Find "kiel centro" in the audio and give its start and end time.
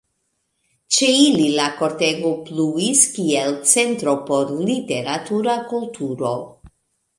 3.19-4.17